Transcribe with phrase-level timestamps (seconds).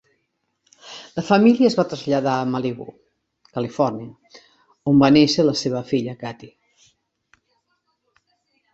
[1.17, 2.87] La família es va traslladar a Malibú,
[3.59, 4.41] Califòrnia,
[4.93, 6.55] on va néixer la seva filla Kathy.